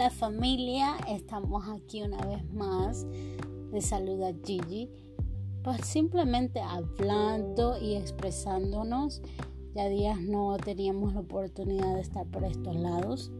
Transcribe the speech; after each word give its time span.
Hola 0.00 0.08
familia, 0.08 0.96
estamos 1.08 1.68
aquí 1.68 2.02
una 2.02 2.24
vez 2.24 2.50
más. 2.54 3.06
Les 3.70 3.84
saluda 3.84 4.32
Gigi. 4.42 4.88
Pues 5.62 5.82
simplemente 5.82 6.58
hablando 6.62 7.76
y 7.78 7.96
expresándonos. 7.96 9.20
Ya 9.74 9.90
días 9.90 10.18
no 10.18 10.56
teníamos 10.56 11.12
la 11.12 11.20
oportunidad 11.20 11.96
de 11.96 12.00
estar 12.00 12.26
por 12.28 12.44
estos 12.44 12.76
lados. 12.76 13.30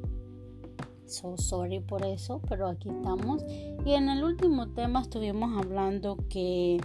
So 1.06 1.38
sorry 1.38 1.80
por 1.80 2.04
eso, 2.04 2.42
pero 2.46 2.68
aquí 2.68 2.90
estamos. 2.90 3.42
Y 3.86 3.92
en 3.92 4.10
el 4.10 4.22
último 4.22 4.68
tema 4.68 5.00
estuvimos 5.00 5.58
hablando 5.64 6.18
que 6.28 6.78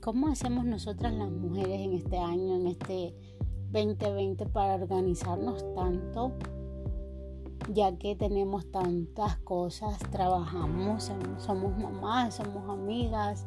cómo 0.00 0.28
hacemos 0.28 0.64
nosotras 0.64 1.12
las 1.12 1.32
mujeres 1.32 1.80
en 1.80 1.94
este 1.94 2.18
año, 2.18 2.54
en 2.54 2.68
este 2.68 3.16
2020 3.72 4.46
para 4.46 4.76
organizarnos 4.76 5.64
tanto 5.74 6.34
ya 7.72 7.96
que 7.96 8.14
tenemos 8.14 8.70
tantas 8.70 9.38
cosas, 9.38 9.98
trabajamos, 10.10 11.10
somos 11.38 11.78
mamás, 11.78 12.34
somos 12.34 12.68
amigas, 12.68 13.46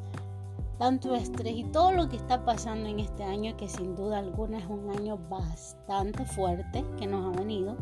tanto 0.80 1.14
estrés 1.14 1.56
y 1.56 1.64
todo 1.66 1.92
lo 1.92 2.10
que 2.10 2.16
está 2.16 2.44
pasando 2.44 2.90
en 2.90 3.00
este 3.00 3.24
año, 3.24 3.56
que 3.56 3.70
sin 3.70 3.96
duda 3.96 4.20
alguna 4.20 4.58
es 4.58 4.66
un 4.66 4.90
año 4.90 5.18
bastante 5.30 6.26
fuerte 6.26 6.84
que 6.98 7.06
nos 7.06 7.34
ha 7.34 7.40
venido. 7.40 7.78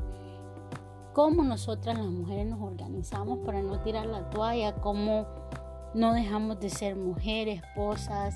Cómo 1.14 1.44
nosotras 1.44 1.98
las 1.98 2.08
mujeres 2.08 2.48
nos 2.48 2.62
organizamos 2.62 3.40
para 3.46 3.62
no 3.62 3.80
tirar 3.80 4.08
la 4.08 4.30
toalla, 4.30 4.76
cómo 4.76 5.26
no 5.94 6.14
dejamos 6.14 6.60
de 6.60 6.70
ser 6.70 6.96
mujeres, 6.96 7.62
esposas, 7.64 8.36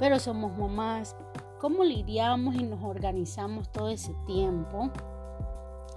pero 0.00 0.18
somos 0.18 0.56
mamás, 0.58 1.14
cómo 1.60 1.84
lidiamos 1.84 2.56
y 2.56 2.64
nos 2.64 2.82
organizamos 2.82 3.70
todo 3.70 3.88
ese 3.90 4.14
tiempo 4.26 4.90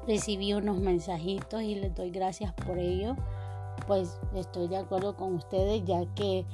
recibí 0.10 0.54
unos 0.54 0.80
mensajitos 0.80 1.62
y 1.62 1.76
les 1.76 1.94
doy 1.94 2.10
gracias 2.10 2.52
por 2.54 2.80
ello. 2.80 3.16
Pues 3.86 4.20
estoy 4.34 4.68
de 4.68 4.78
acuerdo 4.78 5.16
con 5.16 5.36
ustedes 5.36 5.86
ya 5.86 6.04
que 6.16 6.46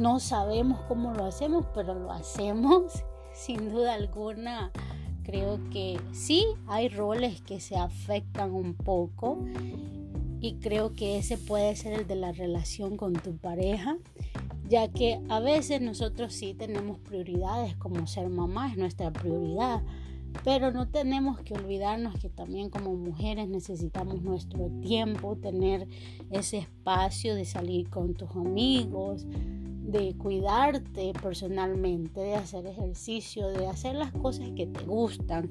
no 0.00 0.18
sabemos 0.18 0.80
cómo 0.88 1.14
lo 1.14 1.24
hacemos, 1.24 1.64
pero 1.72 1.94
lo 1.94 2.10
hacemos 2.10 3.04
sin 3.32 3.70
duda 3.70 3.94
alguna. 3.94 4.72
Creo 5.22 5.60
que 5.70 6.00
sí 6.12 6.44
hay 6.66 6.88
roles 6.88 7.40
que 7.40 7.60
se 7.60 7.76
afectan 7.76 8.52
un 8.52 8.74
poco 8.74 9.38
y 10.40 10.56
creo 10.56 10.92
que 10.92 11.18
ese 11.18 11.38
puede 11.38 11.76
ser 11.76 11.92
el 11.92 12.06
de 12.08 12.16
la 12.16 12.32
relación 12.32 12.96
con 12.96 13.12
tu 13.12 13.36
pareja, 13.36 13.96
ya 14.68 14.88
que 14.88 15.20
a 15.28 15.38
veces 15.38 15.80
nosotros 15.80 16.32
sí 16.32 16.52
tenemos 16.54 16.98
prioridades 16.98 17.76
como 17.76 18.08
ser 18.08 18.28
mamá 18.28 18.70
es 18.70 18.76
nuestra 18.76 19.12
prioridad, 19.12 19.82
pero 20.44 20.72
no 20.72 20.88
tenemos 20.88 21.40
que 21.40 21.54
olvidarnos 21.54 22.18
que 22.18 22.28
también 22.28 22.70
como 22.70 22.94
mujeres 22.94 23.48
necesitamos 23.48 24.22
nuestro 24.22 24.70
tiempo, 24.80 25.36
tener 25.36 25.88
ese 26.30 26.58
espacio 26.58 27.34
de 27.34 27.44
salir 27.44 27.88
con 27.90 28.14
tus 28.14 28.30
amigos, 28.30 29.26
de 29.28 30.16
cuidarte 30.16 31.12
personalmente, 31.22 32.20
de 32.20 32.34
hacer 32.34 32.66
ejercicio, 32.66 33.48
de 33.48 33.68
hacer 33.68 33.94
las 33.94 34.12
cosas 34.12 34.50
que 34.56 34.66
te 34.66 34.84
gustan, 34.84 35.50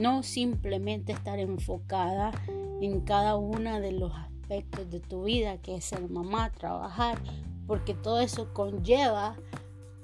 no 0.00 0.22
simplemente 0.22 1.12
estar 1.12 1.38
enfocada 1.38 2.32
en 2.80 3.00
cada 3.00 3.36
uno 3.36 3.80
de 3.80 3.92
los 3.92 4.12
aspectos 4.12 4.90
de 4.90 5.00
tu 5.00 5.24
vida, 5.24 5.58
que 5.58 5.76
es 5.76 5.84
ser 5.84 6.08
mamá, 6.10 6.50
trabajar, 6.50 7.18
porque 7.66 7.94
todo 7.94 8.20
eso 8.20 8.52
conlleva 8.52 9.36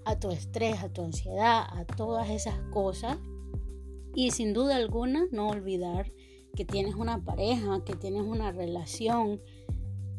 a 0.04 0.18
tu 0.18 0.30
estrés, 0.30 0.82
a 0.82 0.88
tu 0.88 1.02
ansiedad, 1.02 1.64
a 1.70 1.84
todas 1.84 2.30
esas 2.30 2.58
cosas 2.70 3.18
y 4.14 4.30
sin 4.30 4.52
duda 4.52 4.76
alguna, 4.76 5.26
no 5.30 5.48
olvidar 5.48 6.12
que 6.54 6.64
tienes 6.64 6.94
una 6.94 7.24
pareja, 7.24 7.84
que 7.84 7.94
tienes 7.94 8.22
una 8.22 8.52
relación, 8.52 9.40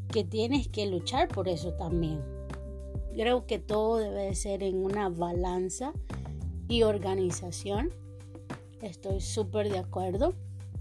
que 0.10 0.24
tienes 0.24 0.68
que 0.68 0.86
luchar 0.86 1.28
por 1.28 1.48
eso 1.48 1.74
también. 1.74 2.22
Creo 3.14 3.46
que 3.46 3.60
todo 3.60 3.98
debe 3.98 4.34
ser 4.36 4.64
en 4.64 4.84
una 4.84 5.10
balanza 5.10 5.94
y 6.68 6.84
organización. 6.84 7.90
Estoy 8.82 9.20
súper 9.20 9.70
de 9.70 9.80
acuerdo. 9.80 10.34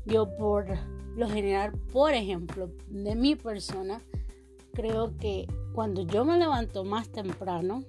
Yo 0.06 0.36
por 0.36 0.66
lo 1.16 1.28
general, 1.28 1.72
por 1.92 2.14
ejemplo, 2.14 2.70
de 2.88 3.14
mi 3.16 3.34
persona, 3.34 4.00
creo 4.72 5.16
que 5.18 5.46
cuando 5.74 6.02
yo 6.02 6.24
me 6.24 6.38
levanto 6.38 6.84
más 6.84 7.08
temprano, 7.10 7.84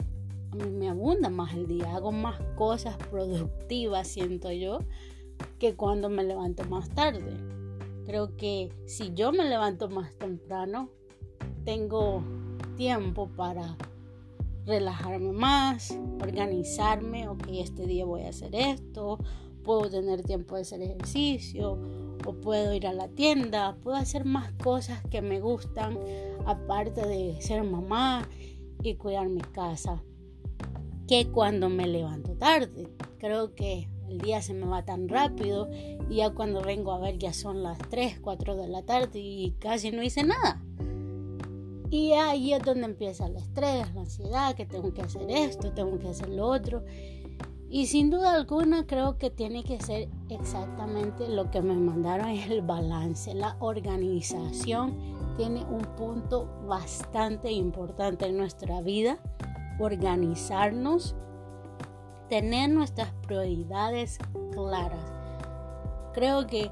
me 0.54 0.90
abunda 0.90 1.30
más 1.30 1.54
el 1.54 1.68
día, 1.68 1.96
hago 1.96 2.12
más 2.12 2.40
cosas 2.56 2.98
productivas, 3.10 4.08
siento 4.08 4.52
yo, 4.52 4.80
que 5.60 5.76
cuando 5.76 6.10
me 6.10 6.24
levanto 6.24 6.64
más 6.66 6.90
tarde. 6.90 7.38
Creo 8.06 8.36
que 8.36 8.70
si 8.86 9.14
yo 9.14 9.32
me 9.32 9.46
levanto 9.46 9.90
más 9.90 10.14
temprano, 10.16 10.90
tengo 11.64 12.24
tiempo 12.76 13.30
para 13.30 13.78
relajarme 14.66 15.32
más, 15.32 15.98
organizarme, 16.22 17.28
ok, 17.28 17.48
este 17.52 17.86
día 17.86 18.06
voy 18.06 18.24
a 18.24 18.30
hacer 18.30 18.56
esto, 18.56 19.20
puedo 19.64 19.90
tener 19.90 20.24
tiempo 20.24 20.56
de 20.56 20.62
hacer 20.62 20.82
ejercicio, 20.82 21.80
o 22.26 22.34
puedo 22.34 22.74
ir 22.74 22.88
a 22.88 22.94
la 22.94 23.08
tienda, 23.08 23.76
puedo 23.82 23.98
hacer 23.98 24.26
más 24.26 24.52
cosas 24.54 25.02
que 25.10 25.22
me 25.22 25.40
gustan, 25.40 25.98
aparte 26.46 27.06
de 27.08 27.42
ser 27.42 27.64
mamá 27.64 28.28
y 28.84 28.96
cuidar 28.96 29.30
mi 29.30 29.42
casa, 29.42 30.04
que 31.12 31.28
cuando 31.28 31.68
me 31.68 31.88
levanto 31.88 32.38
tarde. 32.38 32.88
Creo 33.20 33.54
que 33.54 33.90
el 34.08 34.20
día 34.20 34.42
se 34.42 34.54
me 34.54 34.66
va 34.66 34.86
tan 34.86 35.10
rápido 35.10 35.70
y 36.10 36.16
ya 36.16 36.30
cuando 36.30 36.62
vengo 36.62 36.94
a 36.94 37.00
ver 37.00 37.18
ya 37.18 37.34
son 37.34 37.64
las 37.64 37.78
3, 37.90 38.22
4 38.22 38.56
de 38.56 38.70
la 38.70 38.84
tarde 38.84 39.20
y 39.20 39.52
casi 39.60 39.92
no 39.92 40.04
hice 40.04 40.24
nada. 40.24 40.64
Y 41.90 42.14
ahí 42.14 42.54
es 42.54 42.64
donde 42.64 42.86
empieza 42.86 43.26
el 43.26 43.36
estrés, 43.36 43.94
la 43.94 44.02
ansiedad, 44.02 44.56
que 44.56 44.66
tengo 44.66 44.94
que 44.94 45.02
hacer 45.02 45.30
esto, 45.30 45.74
tengo 45.74 46.00
que 46.00 46.08
hacer 46.08 46.30
lo 46.30 46.48
otro. 46.48 46.86
Y 47.70 47.88
sin 47.88 48.10
duda 48.10 48.34
alguna 48.34 48.88
creo 48.88 49.18
que 49.18 49.30
tiene 49.30 49.66
que 49.66 49.82
ser 49.82 50.08
exactamente 50.30 51.28
lo 51.28 51.52
que 51.52 51.62
me 51.62 51.76
mandaron, 51.76 52.30
es 52.30 52.50
el 52.50 52.62
balance, 52.62 53.34
la 53.34 53.58
organización 53.60 54.96
tiene 55.36 55.66
un 55.66 55.82
punto 55.98 56.48
bastante 56.70 57.52
importante 57.52 58.28
en 58.28 58.38
nuestra 58.38 58.80
vida, 58.80 59.20
organizarnos 59.80 61.16
tener 62.30 62.70
nuestras 62.70 63.12
prioridades 63.28 64.18
claras. 64.52 65.12
Creo 66.14 66.48
que 66.48 66.72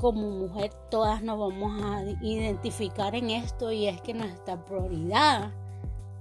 como 0.00 0.30
mujer 0.30 0.72
todas 0.90 1.22
nos 1.22 1.38
vamos 1.38 1.82
a 1.82 2.02
identificar 2.22 3.14
en 3.14 3.30
esto 3.30 3.70
y 3.70 3.86
es 3.86 4.00
que 4.00 4.14
nuestra 4.14 4.64
prioridad, 4.64 5.50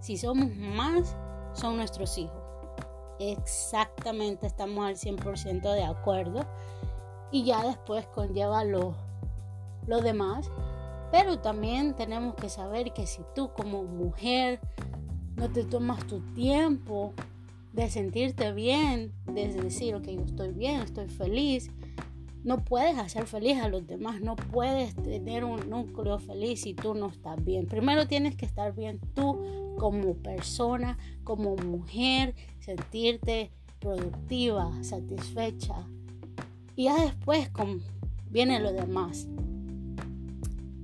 si 0.02 0.18
somos 0.18 0.56
más, 0.56 1.16
son 1.54 1.78
nuestros 1.78 2.18
hijos. 2.18 2.40
Exactamente, 3.20 4.48
estamos 4.48 4.86
al 4.86 4.96
100% 4.96 5.74
de 5.74 5.84
acuerdo. 5.84 6.46
Y 7.32 7.44
ya 7.44 7.64
después 7.64 8.08
conlleva 8.08 8.64
lo, 8.64 8.96
demás. 9.86 10.50
Pero 11.12 11.40
también 11.40 11.96
tenemos 11.96 12.36
que 12.36 12.50
saber 12.50 12.94
que 12.94 13.08
si 13.08 13.24
tú 13.36 13.52
como 13.54 13.84
mujer 13.84 14.60
no 15.40 15.50
te 15.50 15.64
tomas 15.64 16.06
tu 16.06 16.20
tiempo 16.34 17.14
de 17.72 17.90
sentirte 17.90 18.52
bien, 18.52 19.14
de 19.26 19.48
decir, 19.48 19.96
ok, 19.96 20.06
yo 20.08 20.24
estoy 20.26 20.52
bien, 20.52 20.82
estoy 20.82 21.08
feliz. 21.08 21.72
No 22.44 22.64
puedes 22.64 22.98
hacer 22.98 23.26
feliz 23.26 23.58
a 23.62 23.70
los 23.70 23.88
demás, 23.88 24.22
no 24.22 24.36
puedes 24.36 24.96
tener 24.96 25.46
un 25.46 25.70
núcleo 25.70 26.20
feliz 26.20 26.62
si 26.62 26.74
tú 26.74 26.94
no 26.94 27.08
estás 27.08 27.44
bien. 27.44 27.68
Primero 27.68 28.06
tienes 28.06 28.36
que 28.36 28.46
estar 28.46 28.76
bien 28.76 29.00
tú 29.14 29.76
como 29.78 30.14
persona, 30.16 30.98
como 31.24 31.56
mujer, 31.56 32.36
sentirte 32.60 33.52
productiva, 33.80 34.72
satisfecha. 34.84 35.88
Y 36.76 36.86
ya 36.86 37.00
después 37.00 37.50
viene 38.30 38.60
lo 38.60 38.74
demás. 38.74 39.28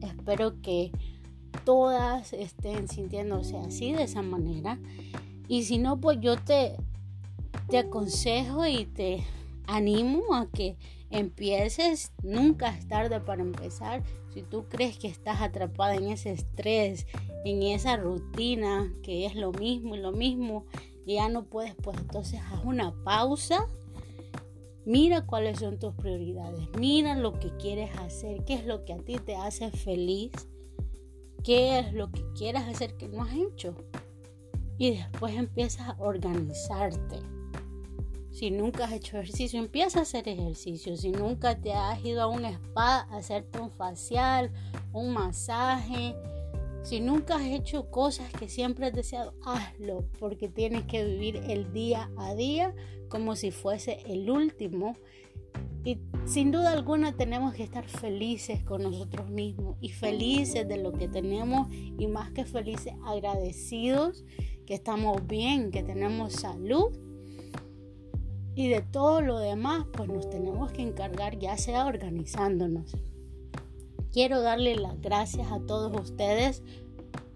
Espero 0.01 0.61
que 0.61 0.91
todas 1.63 2.33
estén 2.33 2.87
sintiéndose 2.87 3.57
así, 3.57 3.93
de 3.93 4.03
esa 4.03 4.21
manera. 4.21 4.79
Y 5.47 5.63
si 5.63 5.77
no, 5.77 5.99
pues 5.99 6.19
yo 6.19 6.37
te, 6.37 6.75
te 7.69 7.77
aconsejo 7.77 8.65
y 8.65 8.85
te 8.85 9.23
animo 9.67 10.35
a 10.35 10.47
que 10.49 10.77
empieces. 11.09 12.11
Nunca 12.23 12.69
es 12.69 12.87
tarde 12.87 13.19
para 13.19 13.41
empezar. 13.41 14.03
Si 14.33 14.41
tú 14.41 14.65
crees 14.69 14.97
que 14.97 15.07
estás 15.07 15.41
atrapada 15.41 15.95
en 15.95 16.09
ese 16.09 16.31
estrés, 16.31 17.07
en 17.45 17.63
esa 17.63 17.95
rutina, 17.95 18.91
que 19.03 19.25
es 19.25 19.35
lo 19.35 19.51
mismo 19.51 19.95
y 19.95 19.99
lo 19.99 20.11
mismo, 20.11 20.65
y 21.05 21.15
ya 21.15 21.29
no 21.29 21.45
puedes, 21.45 21.75
pues 21.75 21.97
entonces 21.97 22.41
haz 22.51 22.65
una 22.65 22.93
pausa. 23.03 23.67
Mira 24.85 25.25
cuáles 25.25 25.59
son 25.59 25.79
tus 25.79 25.93
prioridades. 25.93 26.67
Mira 26.77 27.15
lo 27.15 27.39
que 27.39 27.49
quieres 27.57 27.95
hacer. 27.97 28.43
¿Qué 28.45 28.55
es 28.55 28.65
lo 28.65 28.85
que 28.85 28.93
a 28.93 28.97
ti 28.97 29.17
te 29.17 29.35
hace 29.35 29.71
feliz? 29.71 30.31
¿Qué 31.45 31.79
es 31.79 31.93
lo 31.93 32.11
que 32.11 32.25
quieres 32.33 32.63
hacer 32.63 32.97
que 32.97 33.07
no 33.07 33.23
has 33.23 33.33
hecho? 33.33 33.75
y 34.77 34.97
después 34.97 35.35
empiezas 35.35 35.89
a 35.89 35.95
organizarte. 35.99 37.19
Si 38.31 38.51
nunca 38.51 38.85
has 38.85 38.91
hecho 38.91 39.17
ejercicio, 39.17 39.59
empieza 39.59 39.99
a 39.99 40.01
hacer 40.01 40.27
ejercicio. 40.27 40.97
Si 40.97 41.11
nunca 41.11 41.59
te 41.59 41.71
has 41.71 42.03
ido 42.03 42.21
a 42.21 42.27
un 42.27 42.43
spa 42.43 43.07
a 43.09 43.17
hacerte 43.17 43.59
un 43.59 43.71
facial 43.71 44.51
un 44.91 45.13
masaje. 45.13 46.15
Si 46.83 46.99
nunca 46.99 47.35
has 47.35 47.45
hecho 47.45 47.89
cosas 47.89 48.31
que 48.33 48.49
siempre 48.49 48.87
has 48.87 48.93
deseado, 48.93 49.33
hazlo, 49.43 50.05
porque 50.19 50.49
tienes 50.49 50.83
que 50.83 51.03
vivir 51.03 51.37
el 51.47 51.71
día 51.73 52.11
a 52.17 52.35
día 52.35 52.75
como 53.09 53.35
si 53.35 53.51
fuese 53.51 53.99
el 54.05 54.29
último. 54.29 54.97
Sin 56.25 56.51
duda 56.51 56.71
alguna 56.71 57.13
tenemos 57.13 57.53
que 57.53 57.63
estar 57.63 57.87
felices 57.87 58.63
con 58.63 58.81
nosotros 58.81 59.29
mismos 59.29 59.77
y 59.79 59.89
felices 59.89 60.67
de 60.67 60.77
lo 60.77 60.91
que 60.91 61.07
tenemos 61.07 61.67
y 61.71 62.07
más 62.07 62.31
que 62.31 62.45
felices, 62.45 62.93
agradecidos 63.05 64.25
que 64.65 64.73
estamos 64.73 65.25
bien, 65.27 65.69
que 65.69 65.83
tenemos 65.83 66.33
salud 66.33 66.91
y 68.55 68.69
de 68.69 68.81
todo 68.81 69.21
lo 69.21 69.37
demás, 69.37 69.85
pues 69.93 70.09
nos 70.09 70.27
tenemos 70.29 70.71
que 70.71 70.81
encargar 70.81 71.37
ya 71.37 71.57
sea 71.57 71.85
organizándonos. 71.85 72.97
Quiero 74.11 74.41
darle 74.41 74.75
las 74.77 74.99
gracias 75.01 75.51
a 75.51 75.59
todos 75.59 75.93
ustedes 76.01 76.63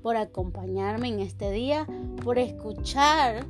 por 0.02 0.16
acompañarme 0.16 1.10
en 1.10 1.20
este 1.20 1.52
día, 1.52 1.86
por 2.24 2.40
escuchar 2.40 3.46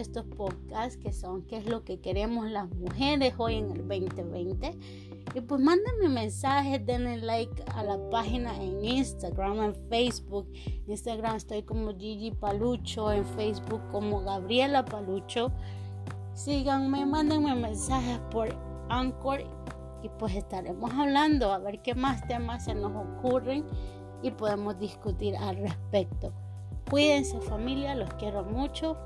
estos 0.00 0.24
podcasts 0.24 0.96
que 0.96 1.12
son 1.12 1.42
qué 1.42 1.58
es 1.58 1.66
lo 1.66 1.84
que 1.84 2.00
queremos 2.00 2.50
las 2.50 2.68
mujeres 2.70 3.34
hoy 3.38 3.56
en 3.56 3.70
el 3.70 3.88
2020. 3.88 4.78
Y 5.34 5.40
pues 5.42 5.60
mándenme 5.60 6.08
mensajes, 6.08 6.84
denle 6.86 7.18
like 7.18 7.64
a 7.74 7.82
la 7.84 7.98
página 8.10 8.56
en 8.62 8.84
Instagram, 8.84 9.62
en 9.62 9.74
Facebook. 9.88 10.48
En 10.64 10.90
Instagram 10.90 11.36
estoy 11.36 11.62
como 11.62 11.96
Gigi 11.96 12.30
Palucho, 12.30 13.12
en 13.12 13.26
Facebook 13.26 13.82
como 13.90 14.22
Gabriela 14.22 14.84
Palucho 14.84 15.52
síganme, 16.38 17.04
mándenme 17.04 17.52
mensajes 17.56 18.20
por 18.30 18.48
Anchor 18.88 19.40
y 20.04 20.08
pues 20.20 20.36
estaremos 20.36 20.92
hablando 20.94 21.52
a 21.52 21.58
ver 21.58 21.82
qué 21.82 21.96
más 21.96 22.24
temas 22.28 22.64
se 22.64 22.76
nos 22.76 22.92
ocurren 22.94 23.66
y 24.22 24.30
podemos 24.30 24.78
discutir 24.78 25.36
al 25.36 25.56
respecto. 25.56 26.32
Cuídense 26.88 27.40
familia, 27.40 27.96
los 27.96 28.14
quiero 28.14 28.44
mucho. 28.44 28.96